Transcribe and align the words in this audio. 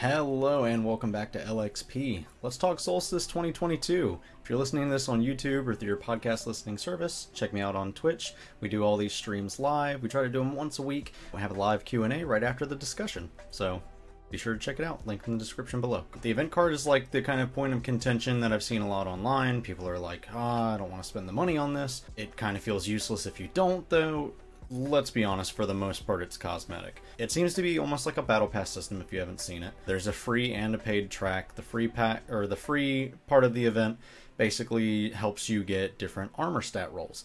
Hello 0.00 0.62
and 0.62 0.84
welcome 0.84 1.10
back 1.10 1.32
to 1.32 1.40
LXP. 1.40 2.24
Let's 2.40 2.56
talk 2.56 2.78
Solstice 2.78 3.26
2022. 3.26 4.20
If 4.40 4.48
you're 4.48 4.56
listening 4.56 4.84
to 4.84 4.90
this 4.90 5.08
on 5.08 5.20
YouTube 5.20 5.66
or 5.66 5.74
through 5.74 5.88
your 5.88 5.96
podcast 5.96 6.46
listening 6.46 6.78
service, 6.78 7.26
check 7.34 7.52
me 7.52 7.60
out 7.60 7.74
on 7.74 7.92
Twitch. 7.92 8.34
We 8.60 8.68
do 8.68 8.84
all 8.84 8.96
these 8.96 9.12
streams 9.12 9.58
live. 9.58 10.00
We 10.00 10.08
try 10.08 10.22
to 10.22 10.28
do 10.28 10.38
them 10.38 10.54
once 10.54 10.78
a 10.78 10.82
week. 10.82 11.14
We 11.34 11.40
have 11.40 11.50
a 11.50 11.58
live 11.58 11.84
Q&A 11.84 12.22
right 12.22 12.44
after 12.44 12.64
the 12.64 12.76
discussion. 12.76 13.28
So, 13.50 13.82
be 14.30 14.38
sure 14.38 14.54
to 14.54 14.60
check 14.60 14.78
it 14.78 14.84
out. 14.84 15.04
Link 15.04 15.22
in 15.26 15.32
the 15.32 15.38
description 15.40 15.80
below. 15.80 16.04
The 16.22 16.30
event 16.30 16.52
card 16.52 16.74
is 16.74 16.86
like 16.86 17.10
the 17.10 17.20
kind 17.20 17.40
of 17.40 17.52
point 17.52 17.72
of 17.72 17.82
contention 17.82 18.38
that 18.38 18.52
I've 18.52 18.62
seen 18.62 18.82
a 18.82 18.88
lot 18.88 19.08
online. 19.08 19.62
People 19.62 19.88
are 19.88 19.98
like, 19.98 20.28
"Ah, 20.32 20.70
oh, 20.70 20.74
I 20.74 20.78
don't 20.78 20.92
want 20.92 21.02
to 21.02 21.08
spend 21.08 21.28
the 21.28 21.32
money 21.32 21.58
on 21.58 21.74
this." 21.74 22.04
It 22.16 22.36
kind 22.36 22.56
of 22.56 22.62
feels 22.62 22.86
useless 22.86 23.26
if 23.26 23.40
you 23.40 23.48
don't, 23.52 23.88
though 23.88 24.34
let's 24.70 25.10
be 25.10 25.24
honest, 25.24 25.52
for 25.52 25.66
the 25.66 25.74
most 25.74 26.06
part, 26.06 26.22
it's 26.22 26.36
cosmetic. 26.36 27.02
It 27.18 27.32
seems 27.32 27.54
to 27.54 27.62
be 27.62 27.78
almost 27.78 28.06
like 28.06 28.16
a 28.16 28.22
battle 28.22 28.48
pass 28.48 28.70
system 28.70 29.00
if 29.00 29.12
you 29.12 29.18
haven't 29.18 29.40
seen 29.40 29.62
it. 29.62 29.72
There's 29.86 30.06
a 30.06 30.12
free 30.12 30.52
and 30.52 30.74
a 30.74 30.78
paid 30.78 31.10
track. 31.10 31.54
The 31.54 31.62
free 31.62 31.88
pack 31.88 32.22
or 32.30 32.46
the 32.46 32.56
free 32.56 33.12
part 33.26 33.44
of 33.44 33.54
the 33.54 33.64
event 33.64 33.98
basically 34.36 35.10
helps 35.10 35.48
you 35.48 35.64
get 35.64 35.98
different 35.98 36.32
armor 36.36 36.62
stat 36.62 36.92
rolls. 36.92 37.24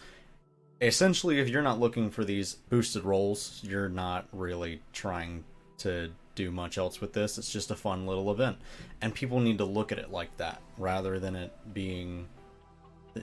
Essentially, 0.82 1.40
if 1.40 1.50
you're 1.50 1.62
not 1.62 1.80
looking 1.80 2.10
for 2.10 2.26
these 2.26 2.56
boosted 2.70 3.04
rolls, 3.04 3.62
you're 3.64 3.90
not 3.90 4.28
really 4.32 4.82
trying 4.92 5.44
to 5.78 6.12
do 6.36 6.52
much 6.52 6.78
else 6.78 7.00
with 7.00 7.14
this. 7.14 7.38
It's 7.38 7.52
just 7.52 7.72
a 7.72 7.76
fun 7.76 8.08
little 8.08 8.32
event. 8.32 8.58
And 9.02 9.14
people 9.14 9.40
need 9.40 9.60
to 9.60 9.66
look 9.66 9.92
at 9.92 10.00
it 10.00 10.12
like 10.12 10.36
that 10.38 10.62
rather 10.78 11.20
than 11.20 11.36
it 11.36 11.54
being 11.74 12.28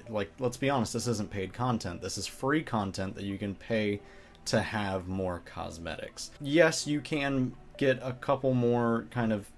like 0.08 0.30
let's 0.38 0.56
be 0.56 0.70
honest 0.70 0.92
this 0.92 1.06
isn't 1.06 1.30
paid 1.30 1.52
content. 1.52 2.00
This 2.00 2.18
is 2.18 2.26
free 2.26 2.62
content 2.62 3.14
that 3.14 3.24
you 3.24 3.38
can 3.38 3.54
pay 3.54 4.00
to 4.46 4.60
have 4.60 5.08
more 5.08 5.42
cosmetics. 5.44 6.30
Yes 6.40 6.86
you 6.86 7.00
can 7.00 7.52
get 7.76 7.98
a 8.02 8.12
couple 8.12 8.54
more 8.54 9.06
kind 9.10 9.32
of 9.32 9.50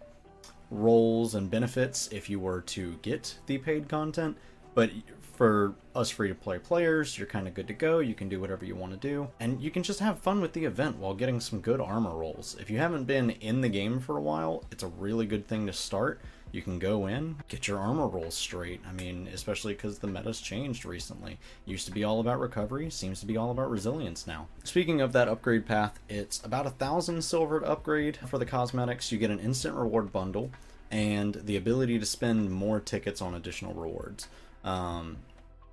rolls 0.71 1.35
and 1.35 1.51
benefits 1.51 2.09
if 2.13 2.31
you 2.31 2.41
were 2.41 2.63
to 2.63 2.99
get 3.03 3.37
the 3.47 3.59
paid 3.59 3.89
content 3.89 4.37
but 4.75 4.91
for 5.21 5.75
us 5.95 6.09
free 6.09 6.29
to 6.29 6.35
play 6.35 6.59
players 6.59 7.19
you're 7.19 7.27
kind 7.27 7.47
of 7.47 7.55
good 7.55 7.67
to 7.69 7.75
go. 7.75 7.99
You 7.99 8.15
can 8.15 8.29
do 8.29 8.41
whatever 8.41 8.65
you 8.65 8.75
want 8.75 8.93
to 8.93 8.99
do. 8.99 9.29
And 9.41 9.61
you 9.63 9.71
can 9.71 9.83
just 9.83 10.01
have 10.01 10.19
fun 10.19 10.41
with 10.41 10.53
the 10.53 10.65
event 10.65 10.99
while 10.99 11.15
getting 11.15 11.41
some 11.41 11.61
good 11.61 11.81
armor 11.81 12.17
rolls. 12.17 12.57
If 12.61 12.71
you 12.71 12.79
haven't 12.79 13.05
been 13.05 13.31
in 13.31 13.61
the 13.61 13.69
game 13.69 14.01
for 14.01 14.17
a 14.17 14.23
while 14.23 14.65
it's 14.71 14.83
a 14.83 14.89
really 14.89 15.27
good 15.27 15.47
thing 15.47 15.67
to 15.67 15.73
start 15.73 16.21
you 16.53 16.61
can 16.61 16.79
go 16.79 17.07
in, 17.07 17.37
get 17.49 17.67
your 17.67 17.79
armor 17.79 18.07
rolls 18.07 18.35
straight. 18.35 18.81
I 18.87 18.93
mean, 18.93 19.29
especially 19.33 19.73
because 19.73 19.99
the 19.99 20.07
meta's 20.07 20.41
changed 20.41 20.85
recently. 20.85 21.39
Used 21.65 21.87
to 21.87 21.93
be 21.93 22.05
all 22.05 22.21
about 22.21 22.39
recovery, 22.39 22.91
seems 22.91 23.21
to 23.21 23.27
be 23.27 23.39
all 23.39 23.51
about 23.51 23.71
resilience 23.71 24.27
now. 24.27 24.47
Speaking 24.63 25.01
of 25.01 25.13
that 25.15 25.29
upgrade 25.29 25.67
path, 25.67 25.99
it's 26.09 26.45
about 26.45 26.67
a 26.67 26.71
thousand 26.71 27.23
silver 27.23 27.61
to 27.61 27.67
upgrade 27.67 28.19
for 28.29 28.39
the 28.39 28.47
cosmetics. 28.47 29.11
You 29.11 29.19
get 29.19 29.31
an 29.31 29.41
instant 29.41 29.75
reward 29.75 30.13
bundle 30.13 30.51
and 30.91 31.35
the 31.35 31.57
ability 31.57 31.99
to 31.99 32.07
spend 32.07 32.51
more 32.51 32.79
tickets 32.79 33.23
on 33.23 33.35
additional 33.35 33.73
rewards. 33.73 34.29
Um, 34.63 35.17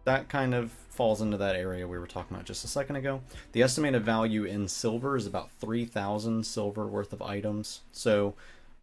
that 0.05 0.29
kind 0.29 0.55
of 0.55 0.71
falls 0.71 1.21
into 1.21 1.37
that 1.37 1.55
area 1.55 1.87
we 1.87 1.99
were 1.99 2.07
talking 2.07 2.35
about 2.35 2.45
just 2.45 2.63
a 2.63 2.67
second 2.67 2.95
ago. 2.95 3.21
The 3.51 3.61
estimated 3.61 4.03
value 4.03 4.45
in 4.45 4.67
silver 4.67 5.15
is 5.15 5.27
about 5.27 5.51
3,000 5.59 6.45
silver 6.45 6.87
worth 6.87 7.13
of 7.13 7.21
items. 7.21 7.81
So 7.91 8.33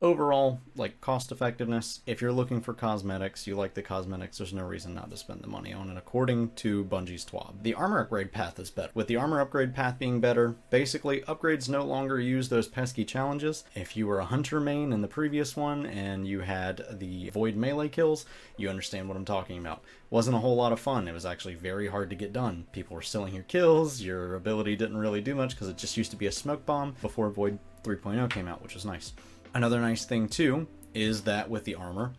overall, 0.03 0.61
like 0.77 1.01
cost 1.01 1.33
effectiveness, 1.33 2.01
if 2.07 2.21
you're 2.21 2.33
looking 2.33 2.61
for 2.61 2.75
cosmetics, 2.75 3.47
you 3.47 3.55
like 3.55 3.75
the 3.75 3.83
cosmetics, 3.83 4.39
there's 4.39 4.53
no 4.53 4.65
reason 4.65 4.95
not 4.95 5.11
to 5.11 5.17
spend 5.17 5.43
the 5.43 5.49
money 5.49 5.73
on 5.73 5.91
it, 5.91 5.97
according 5.97 6.51
to 6.57 6.85
Bungie's 6.85 7.25
TWAB. 7.25 7.63
The 7.63 7.75
armor 7.75 8.01
upgrade 8.01 8.33
path 8.33 8.59
is 8.59 8.71
better. 8.71 8.91
With 8.95 9.07
the 9.07 9.17
armor 9.17 9.41
upgrade 9.41 9.75
path 9.75 9.99
being 9.99 10.21
better, 10.21 10.57
basically, 10.71 11.23
upgrades 11.23 11.69
no 11.69 11.85
longer 11.85 12.21
use 12.21 12.49
those 12.49 12.69
pesky 12.69 13.05
challenges. 13.05 13.65
If 13.75 13.97
you 13.97 14.07
were 14.07 14.21
a 14.21 14.25
hunter 14.25 14.61
main 14.61 14.93
in 14.93 15.01
the 15.01 15.09
previous 15.09 15.57
one 15.57 15.87
and 15.87 16.27
you 16.27 16.41
had 16.41 16.85
the 16.91 17.31
void 17.31 17.57
melee 17.57 17.89
kills, 17.89 18.27
you 18.57 18.69
understand 18.69 19.09
what 19.09 19.17
I'm 19.17 19.25
talking 19.25 19.59
about. 19.59 19.83
Wasn't 20.11 20.37
a 20.37 20.41
whole 20.41 20.57
lot 20.57 20.73
of 20.73 20.81
fun. 20.81 21.09
It 21.09 21.13
was 21.13 21.27
actually 21.27 21.55
very 21.55 21.89
hard 21.89 22.11
to 22.11 22.17
get 22.17 22.33
done. 22.33 22.67
People 22.73 22.95
were 22.95 23.03
stealing 23.03 23.35
your 23.35 23.45
kills, 23.45 24.01
your 24.01 24.37
ability 24.37 24.77
didn't 24.77 24.97
really 24.97 25.21
do 25.21 25.35
much 25.35 25.51
because 25.51 25.69
it 25.69 25.77
just 25.77 25.97
used 25.97 26.11
to 26.13 26.17
be 26.17 26.27
a 26.27 26.33
smoke 26.33 26.65
bomb 26.65 26.95
before 27.03 27.31
Void 27.31 27.59
3.0 27.83 28.31
came 28.31 28.49
out, 28.49 28.63
which 28.63 28.75
was 28.75 28.85
nice. 28.85 29.13
Another 29.57 29.81
nice 29.81 30.05
thing 30.05 30.29
too 30.29 30.67
is 30.93 31.23
that 31.23 31.49
with 31.49 31.65
the 31.65 31.77
armor, 31.77 32.13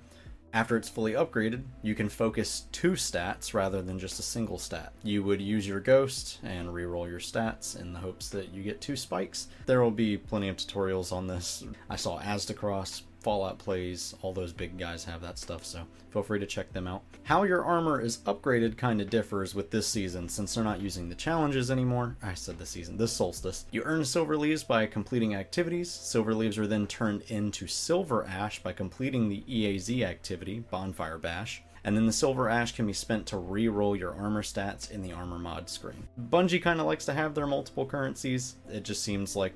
after 0.53 0.75
it's 0.75 0.89
fully 0.89 1.11
upgraded, 1.11 1.61
you 1.83 1.93
can 1.93 2.09
focus 2.09 2.65
two 2.71 2.93
stats 2.93 3.53
rather 3.53 3.83
than 3.83 3.99
just 3.99 4.17
a 4.17 4.23
single 4.23 4.57
stat. 4.57 4.91
You 5.03 5.21
would 5.21 5.39
use 5.39 5.67
your 5.67 5.79
ghost 5.79 6.39
and 6.41 6.67
reroll 6.69 7.07
your 7.07 7.19
stats 7.19 7.79
in 7.79 7.93
the 7.93 7.99
hopes 7.99 8.29
that 8.29 8.51
you 8.55 8.63
get 8.63 8.81
two 8.81 8.95
spikes. 8.95 9.49
There 9.67 9.83
will 9.83 9.91
be 9.91 10.17
plenty 10.17 10.49
of 10.49 10.57
tutorials 10.57 11.11
on 11.11 11.27
this. 11.27 11.63
I 11.91 11.95
saw 11.95 12.19
Aztecross 12.19 13.03
Fallout 13.21 13.57
plays, 13.57 14.15
all 14.21 14.33
those 14.33 14.53
big 14.53 14.77
guys 14.77 15.03
have 15.05 15.21
that 15.21 15.37
stuff, 15.37 15.65
so 15.65 15.83
feel 16.11 16.23
free 16.23 16.39
to 16.39 16.45
check 16.45 16.71
them 16.71 16.87
out. 16.87 17.03
How 17.23 17.43
your 17.43 17.63
armor 17.63 17.99
is 17.99 18.19
upgraded 18.19 18.77
kind 18.77 19.01
of 19.01 19.09
differs 19.09 19.53
with 19.53 19.71
this 19.71 19.87
season 19.87 20.29
since 20.29 20.53
they're 20.55 20.63
not 20.63 20.81
using 20.81 21.09
the 21.09 21.15
challenges 21.15 21.71
anymore. 21.71 22.15
I 22.21 22.33
said 22.33 22.57
this 22.57 22.69
season, 22.69 22.97
this 22.97 23.13
solstice. 23.13 23.65
You 23.71 23.83
earn 23.83 24.05
silver 24.05 24.37
leaves 24.37 24.63
by 24.63 24.85
completing 24.85 25.35
activities. 25.35 25.91
Silver 25.91 26.33
leaves 26.33 26.57
are 26.57 26.67
then 26.67 26.87
turned 26.87 27.23
into 27.27 27.67
silver 27.67 28.25
ash 28.25 28.61
by 28.61 28.73
completing 28.73 29.29
the 29.29 29.43
EAZ 29.47 30.03
activity, 30.03 30.59
Bonfire 30.59 31.17
Bash 31.17 31.63
and 31.87 31.95
then 31.95 32.05
the 32.05 32.11
silver 32.11 32.49
ash 32.49 32.73
can 32.73 32.85
be 32.85 32.91
spent 32.91 33.25
to 33.25 33.37
re-roll 33.37 33.95
your 33.95 34.13
armor 34.13 34.41
stats 34.41 34.91
in 34.91 35.01
the 35.01 35.13
armor 35.13 35.39
mod 35.39 35.69
screen. 35.69 36.05
Bungie 36.29 36.61
kind 36.61 36.81
of 36.81 36.85
likes 36.85 37.05
to 37.05 37.13
have 37.13 37.33
their 37.33 37.47
multiple 37.47 37.85
currencies. 37.85 38.55
It 38.69 38.83
just 38.83 39.03
seems 39.03 39.37
like 39.37 39.53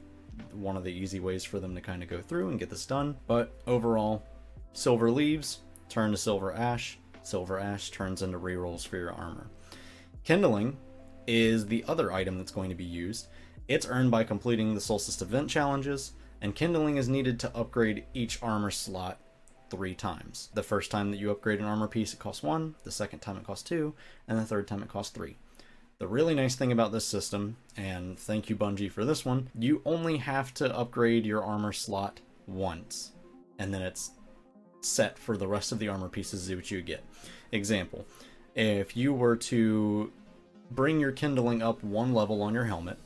one 0.52 0.78
of 0.78 0.84
the 0.84 0.92
easy 0.92 1.20
ways 1.20 1.44
for 1.44 1.60
them 1.60 1.76
to 1.76 1.82
kind 1.82 2.04
of 2.04 2.10
go 2.10 2.22
through 2.22 2.50
and 2.50 2.60
get 2.60 2.70
this 2.70 2.86
done. 2.86 3.18
But 3.28 3.54
overall, 3.68 4.24
silver 4.74 5.12
leaves 5.12 5.60
turn 5.90 6.12
to 6.12 6.18
silver 6.18 6.54
ash, 6.54 6.98
silver 7.24 7.60
ash 7.60 7.92
turns 7.92 8.22
into 8.22 8.40
rerolls 8.40 8.88
for 8.88 8.98
your 8.98 9.12
armor. 9.12 9.48
Kindling 10.24 10.78
is 11.28 11.66
the 11.66 11.84
other 11.88 12.12
item 12.12 12.38
that's 12.38 12.52
going 12.52 12.70
to 12.70 12.76
be 12.76 12.84
used. 12.84 13.28
It's 13.68 13.88
earned 13.88 14.12
by 14.12 14.24
completing 14.24 14.74
the 14.74 14.82
Solstice 14.82 15.22
event 15.22 15.50
challenges, 15.50 16.14
and 16.42 16.56
kindling 16.56 16.98
is 16.98 17.08
needed 17.08 17.40
to 17.40 17.56
upgrade 17.56 18.06
each 18.14 18.42
armor 18.42 18.72
slot 18.72 19.20
three 19.70 19.96
times. 19.96 20.50
The 20.54 20.64
first 20.64 20.92
time 20.92 21.12
that 21.12 21.18
you 21.18 21.32
upgrade 21.32 21.60
an 21.60 21.66
armor 21.66 21.88
piece, 21.88 22.14
it 22.14 22.20
costs 22.20 22.44
one, 22.44 22.76
the 22.84 22.92
second 22.92 23.20
time 23.20 23.38
it 23.38 23.46
costs 23.46 23.68
two, 23.68 23.94
and 24.28 24.38
the 24.38 24.46
third 24.46 24.68
time 24.68 24.84
it 24.84 24.90
costs 24.90 25.14
three. 25.14 25.38
The 26.02 26.08
really 26.08 26.34
nice 26.34 26.56
thing 26.56 26.72
about 26.72 26.92
this 26.92 27.06
system, 27.06 27.58
and 27.78 28.18
thank 28.18 28.50
you 28.50 28.56
Bungie 28.56 28.92
for 28.92 29.06
this 29.06 29.24
one, 29.24 29.52
you 29.54 29.84
only 29.86 30.18
have 30.18 30.52
to 30.56 30.76
upgrade 30.76 31.28
your 31.28 31.44
armor 31.44 31.72
slot 31.72 32.22
once, 32.48 33.12
and 33.60 33.72
then 33.72 33.84
it's 33.84 34.10
set 34.82 35.20
for 35.20 35.38
the 35.38 35.48
rest 35.48 35.72
of 35.72 35.78
the 35.78 35.90
armor 35.90 36.10
pieces 36.10 36.48
that 36.48 36.72
you 36.72 36.82
get. 36.82 37.04
Example, 37.52 38.08
if 38.56 38.98
you 38.98 39.14
were 39.14 39.36
to 39.36 40.12
bring 40.72 41.00
your 41.00 41.12
kindling 41.12 41.62
up 41.62 41.84
one 41.84 42.16
level 42.16 42.42
on 42.42 42.56
your 42.56 42.66
helmet, 42.66 42.98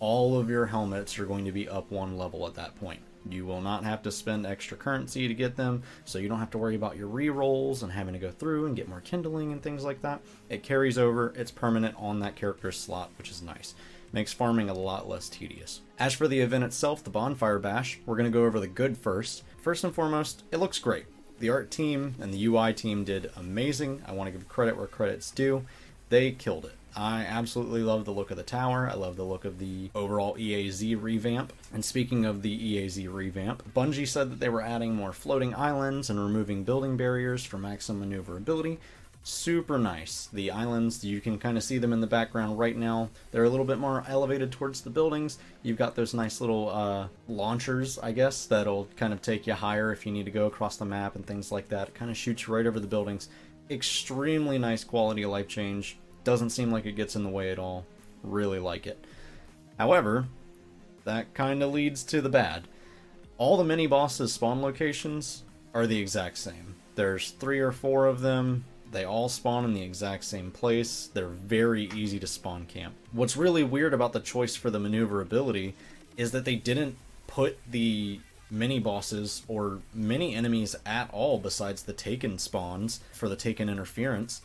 all 0.00 0.38
of 0.38 0.50
your 0.50 0.66
helmets 0.66 1.18
are 1.18 1.26
going 1.26 1.44
to 1.44 1.52
be 1.52 1.68
up 1.68 1.90
one 1.90 2.16
level 2.16 2.46
at 2.46 2.54
that 2.54 2.78
point. 2.78 3.00
You 3.28 3.44
will 3.44 3.60
not 3.60 3.84
have 3.84 4.02
to 4.02 4.12
spend 4.12 4.46
extra 4.46 4.76
currency 4.76 5.28
to 5.28 5.34
get 5.34 5.56
them, 5.56 5.82
so 6.04 6.18
you 6.18 6.28
don't 6.28 6.38
have 6.38 6.50
to 6.52 6.58
worry 6.58 6.76
about 6.76 6.96
your 6.96 7.08
re-rolls 7.08 7.82
and 7.82 7.92
having 7.92 8.14
to 8.14 8.20
go 8.20 8.30
through 8.30 8.66
and 8.66 8.76
get 8.76 8.88
more 8.88 9.00
kindling 9.00 9.52
and 9.52 9.62
things 9.62 9.84
like 9.84 10.00
that. 10.02 10.22
It 10.48 10.62
carries 10.62 10.96
over, 10.96 11.32
it's 11.36 11.50
permanent 11.50 11.96
on 11.98 12.20
that 12.20 12.36
character's 12.36 12.78
slot, 12.78 13.10
which 13.18 13.30
is 13.30 13.42
nice. 13.42 13.74
Makes 14.12 14.32
farming 14.32 14.70
a 14.70 14.74
lot 14.74 15.08
less 15.08 15.28
tedious. 15.28 15.82
As 15.98 16.14
for 16.14 16.28
the 16.28 16.40
event 16.40 16.64
itself, 16.64 17.04
the 17.04 17.10
Bonfire 17.10 17.58
Bash, 17.58 18.00
we're 18.06 18.16
going 18.16 18.30
to 18.30 18.38
go 18.38 18.46
over 18.46 18.60
the 18.60 18.66
good 18.66 18.96
first. 18.96 19.42
First 19.60 19.84
and 19.84 19.94
foremost, 19.94 20.44
it 20.50 20.56
looks 20.58 20.78
great. 20.78 21.04
The 21.40 21.50
art 21.50 21.70
team 21.70 22.14
and 22.20 22.32
the 22.32 22.46
UI 22.46 22.72
team 22.72 23.04
did 23.04 23.30
amazing. 23.36 24.02
I 24.06 24.12
want 24.12 24.28
to 24.28 24.32
give 24.32 24.48
credit 24.48 24.76
where 24.78 24.86
credit's 24.86 25.30
due. 25.30 25.66
They 26.08 26.30
killed 26.30 26.64
it. 26.64 26.77
I 26.96 27.22
absolutely 27.22 27.82
love 27.82 28.04
the 28.04 28.12
look 28.12 28.30
of 28.30 28.36
the 28.36 28.42
tower. 28.42 28.88
I 28.90 28.96
love 28.96 29.16
the 29.16 29.24
look 29.24 29.44
of 29.44 29.58
the 29.58 29.90
overall 29.94 30.36
EAZ 30.36 31.00
revamp. 31.00 31.52
And 31.72 31.84
speaking 31.84 32.24
of 32.24 32.42
the 32.42 32.76
EAZ 32.76 33.12
revamp, 33.12 33.62
Bungie 33.74 34.08
said 34.08 34.30
that 34.30 34.40
they 34.40 34.48
were 34.48 34.62
adding 34.62 34.94
more 34.94 35.12
floating 35.12 35.54
islands 35.54 36.10
and 36.10 36.18
removing 36.18 36.64
building 36.64 36.96
barriers 36.96 37.44
for 37.44 37.58
maximum 37.58 38.00
maneuverability. 38.00 38.78
Super 39.22 39.78
nice. 39.78 40.28
The 40.32 40.50
islands, 40.50 41.04
you 41.04 41.20
can 41.20 41.38
kind 41.38 41.58
of 41.58 41.62
see 41.62 41.78
them 41.78 41.92
in 41.92 42.00
the 42.00 42.06
background 42.06 42.58
right 42.58 42.76
now. 42.76 43.10
They're 43.30 43.44
a 43.44 43.50
little 43.50 43.66
bit 43.66 43.78
more 43.78 44.04
elevated 44.08 44.50
towards 44.50 44.80
the 44.80 44.90
buildings. 44.90 45.38
You've 45.62 45.76
got 45.76 45.94
those 45.94 46.14
nice 46.14 46.40
little 46.40 46.70
uh, 46.70 47.08
launchers, 47.28 47.98
I 47.98 48.12
guess, 48.12 48.46
that'll 48.46 48.88
kind 48.96 49.12
of 49.12 49.20
take 49.20 49.46
you 49.46 49.52
higher 49.52 49.92
if 49.92 50.06
you 50.06 50.12
need 50.12 50.24
to 50.24 50.30
go 50.30 50.46
across 50.46 50.78
the 50.78 50.86
map 50.86 51.14
and 51.14 51.26
things 51.26 51.52
like 51.52 51.68
that. 51.68 51.88
It 51.88 51.94
kind 51.94 52.10
of 52.10 52.16
shoots 52.16 52.48
right 52.48 52.66
over 52.66 52.80
the 52.80 52.86
buildings. 52.86 53.28
Extremely 53.70 54.56
nice 54.56 54.82
quality 54.82 55.24
of 55.24 55.30
life 55.30 55.48
change 55.48 55.98
doesn't 56.28 56.50
seem 56.50 56.70
like 56.70 56.84
it 56.84 56.92
gets 56.92 57.16
in 57.16 57.22
the 57.22 57.30
way 57.30 57.50
at 57.50 57.58
all. 57.58 57.86
Really 58.22 58.58
like 58.58 58.86
it. 58.86 59.02
However, 59.78 60.26
that 61.04 61.32
kind 61.32 61.62
of 61.62 61.72
leads 61.72 62.04
to 62.04 62.20
the 62.20 62.28
bad. 62.28 62.68
All 63.38 63.56
the 63.56 63.64
mini 63.64 63.86
bosses 63.86 64.34
spawn 64.34 64.60
locations 64.60 65.44
are 65.72 65.86
the 65.86 65.98
exact 65.98 66.36
same. 66.36 66.74
There's 66.96 67.30
three 67.30 67.60
or 67.60 67.72
four 67.72 68.04
of 68.04 68.20
them. 68.20 68.66
They 68.92 69.06
all 69.06 69.30
spawn 69.30 69.64
in 69.64 69.72
the 69.72 69.80
exact 69.80 70.24
same 70.24 70.50
place. 70.50 71.08
They're 71.14 71.28
very 71.28 71.84
easy 71.94 72.18
to 72.18 72.26
spawn 72.26 72.66
camp. 72.66 72.94
What's 73.12 73.38
really 73.38 73.64
weird 73.64 73.94
about 73.94 74.12
the 74.12 74.20
choice 74.20 74.54
for 74.54 74.68
the 74.68 74.78
maneuverability 74.78 75.74
is 76.18 76.32
that 76.32 76.44
they 76.44 76.56
didn't 76.56 76.98
put 77.26 77.56
the 77.70 78.20
mini 78.50 78.80
bosses 78.80 79.44
or 79.48 79.80
mini 79.94 80.34
enemies 80.34 80.76
at 80.84 81.08
all 81.10 81.38
besides 81.38 81.84
the 81.84 81.94
taken 81.94 82.38
spawns 82.38 83.00
for 83.14 83.30
the 83.30 83.36
taken 83.36 83.70
interference 83.70 84.42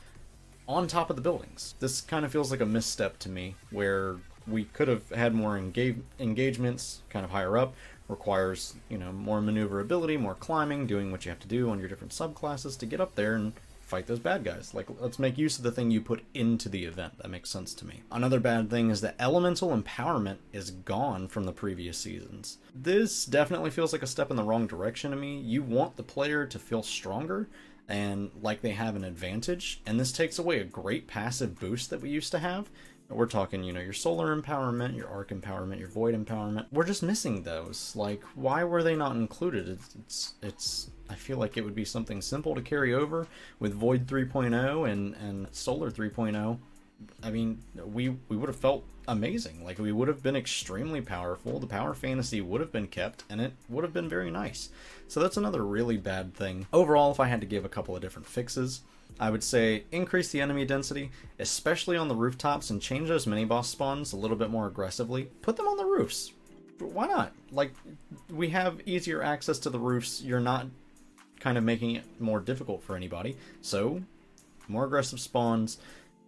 on 0.68 0.88
top 0.88 1.10
of 1.10 1.16
the 1.16 1.22
buildings. 1.22 1.76
This 1.80 2.02
kind 2.02 2.26
of 2.26 2.32
feels 2.32 2.52
like 2.52 2.62
a 2.62 2.66
misstep 2.66 3.20
to 3.20 3.30
me 3.30 3.56
where 3.72 4.18
we 4.48 4.66
could 4.66 4.88
have 4.88 5.10
had 5.10 5.34
more 5.34 5.58
engage- 5.58 6.02
engagements 6.20 7.02
kind 7.10 7.24
of 7.26 7.32
higher 7.32 7.58
up 7.58 7.74
requires 8.10 8.76
you 8.90 8.98
know 8.98 9.14
more 9.14 9.42
maneuverability 9.42 10.18
more 10.18 10.36
climbing 10.36 10.86
doing 10.86 11.10
what 11.10 11.24
you 11.24 11.30
have 11.30 11.40
to 11.40 11.48
do 11.48 11.70
on 11.70 11.80
your 11.80 11.88
different 11.88 12.12
subclasses 12.12 12.78
to 12.78 12.86
get 12.86 13.00
up 13.00 13.16
there 13.16 13.36
and 13.36 13.54
fight 13.94 14.08
those 14.08 14.20
bad 14.20 14.44
guys. 14.44 14.74
Like 14.74 14.88
let's 15.00 15.20
make 15.20 15.38
use 15.38 15.58
of 15.58 15.64
the 15.64 15.72
thing 15.72 15.92
you 15.92 16.02
put 16.02 16.24
into 16.34 16.68
the 16.68 16.86
event. 16.86 17.18
That 17.20 17.30
makes 17.30 17.52
sense 17.52 17.74
to 17.76 17.86
me. 17.86 18.02
Another 18.12 18.40
bad 18.40 18.70
thing 18.70 18.90
is 18.90 19.02
that 19.02 19.16
elemental 19.20 19.78
empowerment 19.78 20.38
is 20.52 20.72
gone 20.72 21.28
from 21.28 21.44
the 21.44 21.52
previous 21.52 21.98
seasons. 21.98 22.58
This 22.74 23.26
definitely 23.26 23.70
feels 23.70 23.94
like 23.94 24.02
a 24.02 24.08
step 24.08 24.32
in 24.32 24.36
the 24.36 24.44
wrong 24.44 24.66
direction 24.66 25.12
to 25.12 25.18
me. 25.18 25.38
You 25.38 25.62
want 25.62 25.96
the 25.96 26.04
player 26.04 26.46
to 26.48 26.58
feel 26.58 26.82
stronger 26.82 27.48
and 27.88 28.32
like 28.42 28.62
they 28.62 28.72
have 28.72 28.96
an 28.96 29.04
advantage 29.04 29.82
and 29.86 30.00
this 30.00 30.12
takes 30.12 30.40
away 30.40 30.60
a 30.60 30.64
great 30.64 31.08
passive 31.08 31.60
boost 31.60 31.90
that 31.90 32.02
we 32.02 32.10
used 32.10 32.32
to 32.32 32.40
have 32.40 32.70
we're 33.10 33.28
talking, 33.28 33.64
you 33.64 33.74
know, 33.74 33.82
your 33.82 33.94
solar 33.94 34.36
empowerment, 34.36 34.96
your 34.96 35.08
arc 35.08 35.30
empowerment, 35.30 35.80
your 35.80 35.90
void 35.90 36.16
empowerment. 36.16 36.66
We're 36.72 36.86
just 36.86 37.04
missing 37.04 37.44
those. 37.44 37.96
Like, 37.96 38.24
why 38.36 38.64
were 38.64 38.84
they 38.84 38.96
not 38.96 39.16
included? 39.16 39.70
It's, 39.70 39.96
it's, 39.96 40.34
it's 40.42 40.92
I 41.10 41.16
feel 41.16 41.38
like 41.38 41.58
it 41.58 41.64
would 41.64 41.76
be 41.76 41.86
something 41.86 42.22
simple 42.22 42.56
to 42.56 42.62
carry 42.62 42.94
over 42.94 43.28
with 43.60 43.74
Void 43.74 44.08
3.0 44.08 44.90
and 44.90 45.16
and 45.16 45.48
Solar 45.52 45.92
3.0. 45.92 46.58
I 47.22 47.32
mean, 47.32 47.60
we 47.76 48.10
we 48.30 48.38
would 48.38 48.50
have 48.50 48.56
felt 48.56 48.84
amazing. 49.08 49.64
Like 49.64 49.80
we 49.80 49.92
would 49.92 50.08
have 50.08 50.24
been 50.24 50.36
extremely 50.36 51.02
powerful. 51.02 51.60
The 51.60 51.68
power 51.68 51.94
fantasy 51.94 52.42
would 52.42 52.62
have 52.62 52.72
been 52.72 52.88
kept, 52.88 53.24
and 53.30 53.42
it 53.42 53.54
would 53.70 53.84
have 53.84 53.94
been 53.94 54.10
very 54.10 54.32
nice. 54.32 54.70
So 55.08 55.20
that's 55.20 55.38
another 55.38 55.64
really 55.64 55.98
bad 55.98 56.34
thing. 56.34 56.68
Overall, 56.74 57.12
if 57.12 57.20
I 57.20 57.28
had 57.28 57.42
to 57.42 57.48
give 57.48 57.66
a 57.66 57.70
couple 57.70 57.96
of 57.96 58.02
different 58.02 58.28
fixes, 58.28 58.82
I 59.20 59.30
would 59.30 59.44
say 59.44 59.84
increase 59.92 60.30
the 60.30 60.42
enemy 60.42 60.66
density, 60.66 61.12
especially 61.40 61.98
on 61.98 62.08
the 62.08 62.16
rooftops, 62.16 62.70
and 62.70 62.82
change 62.82 63.10
those 63.10 63.28
mini 63.28 63.46
boss 63.46 63.70
spawns 63.70 64.14
a 64.14 64.18
little 64.18 64.38
bit 64.38 64.50
more 64.50 64.68
aggressively. 64.68 65.30
Put 65.42 65.58
them 65.58 65.68
on 65.68 65.78
the 65.78 65.86
roofs. 65.86 66.32
Why 66.80 67.08
not? 67.08 67.34
Like, 67.52 67.74
we 68.30 68.50
have 68.50 68.82
easier 68.86 69.22
access 69.22 69.60
to 69.60 69.70
the 69.70 69.80
roofs. 69.80 70.22
You're 70.22 70.40
not 70.40 70.68
kind 71.40 71.58
of 71.58 71.64
making 71.64 71.96
it 71.96 72.04
more 72.20 72.40
difficult 72.40 72.84
for 72.84 72.96
anybody. 72.96 73.38
So, 73.62 74.02
more 74.68 74.86
aggressive 74.86 75.20
spawns, 75.20 75.78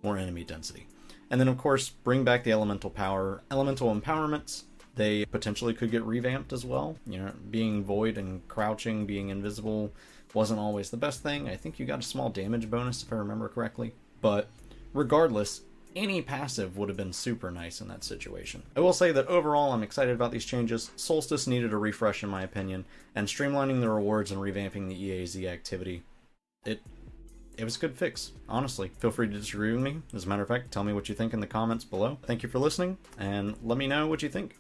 more 0.06 0.18
enemy 0.18 0.44
density. 0.44 0.88
And 1.30 1.42
then, 1.42 1.48
of 1.48 1.58
course, 1.58 1.90
bring 1.90 2.24
back 2.24 2.44
the 2.44 2.52
elemental 2.52 2.90
power, 2.90 3.42
elemental 3.52 3.94
empowerments. 3.94 4.64
They 4.96 5.26
potentially 5.26 5.74
could 5.74 5.92
get 5.92 6.04
revamped 6.04 6.54
as 6.54 6.64
well. 6.64 6.98
You 7.06 7.18
know, 7.18 7.32
being 7.50 7.84
void 7.84 8.18
and 8.18 8.48
crouching, 8.48 9.06
being 9.06 9.30
invisible, 9.30 9.92
wasn't 10.34 10.60
always 10.60 10.92
the 10.92 10.98
best 10.98 11.24
thing. 11.24 11.50
I 11.50 11.58
think 11.58 11.80
you 11.80 11.86
got 11.86 12.00
a 12.00 12.04
small 12.04 12.30
damage 12.30 12.70
bonus 12.70 13.04
if 13.04 13.12
I 13.12 13.16
remember 13.16 13.50
correctly. 13.50 13.94
But 14.22 14.48
regardless, 14.94 15.62
any 15.96 16.22
passive 16.22 16.78
would 16.78 16.90
have 16.90 16.98
been 16.98 17.14
super 17.14 17.50
nice 17.50 17.82
in 17.82 17.88
that 17.88 18.04
situation. 18.04 18.64
I 18.76 18.82
will 18.82 18.94
say 18.94 19.12
that 19.12 19.28
overall 19.28 19.72
I'm 19.72 19.84
excited 19.84 20.14
about 20.14 20.32
these 20.32 20.46
changes. 20.46 20.92
Solstice 20.96 21.48
needed 21.48 21.74
a 21.74 21.78
refresh 21.78 22.22
in 22.22 22.30
my 22.30 22.44
opinion, 22.44 22.86
and 23.16 23.28
streamlining 23.28 23.82
the 23.82 23.90
rewards 23.90 24.32
and 24.32 24.42
revamping 24.42 24.90
the 24.90 25.10
EAZ 25.10 25.48
activity, 25.48 26.04
it 26.66 26.82
it 27.58 27.64
was 27.64 27.76
a 27.78 27.80
good 27.80 27.98
fix, 27.98 28.32
honestly. 28.48 28.92
Feel 29.00 29.12
free 29.12 29.28
to 29.28 29.34
disagree 29.34 29.74
with 29.74 29.82
me. 29.82 30.02
As 30.14 30.26
a 30.26 30.30
matter 30.30 30.42
of 30.42 30.48
fact, 30.48 30.72
tell 30.72 30.84
me 30.84 30.94
what 30.94 31.10
you 31.10 31.16
think 31.16 31.34
in 31.34 31.40
the 31.40 31.48
comments 31.48 31.84
below. 31.84 32.18
Thank 32.26 32.44
you 32.44 32.50
for 32.50 32.60
listening, 32.60 32.98
and 33.18 33.56
let 33.64 33.78
me 33.78 33.88
know 33.88 34.08
what 34.08 34.22
you 34.22 34.30
think. 34.30 34.58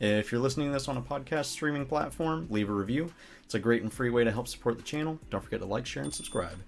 If 0.00 0.32
you're 0.32 0.40
listening 0.40 0.68
to 0.68 0.72
this 0.72 0.88
on 0.88 0.96
a 0.96 1.02
podcast 1.02 1.46
streaming 1.46 1.86
platform, 1.86 2.46
leave 2.50 2.68
a 2.68 2.72
review. 2.72 3.12
It's 3.44 3.54
a 3.54 3.58
great 3.58 3.82
and 3.82 3.92
free 3.92 4.10
way 4.10 4.24
to 4.24 4.30
help 4.30 4.48
support 4.48 4.76
the 4.76 4.82
channel. 4.82 5.18
Don't 5.30 5.42
forget 5.42 5.60
to 5.60 5.66
like, 5.66 5.86
share, 5.86 6.02
and 6.02 6.12
subscribe. 6.12 6.58